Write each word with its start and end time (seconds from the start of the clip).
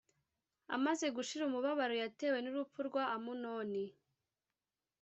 amaze 0.75 1.05
gushira 1.15 1.41
umubabaro 1.45 1.93
yatewe 2.01 2.37
n 2.41 2.47
urupfu 2.51 2.79
rwa 2.87 3.03
Amunoni 3.15 3.85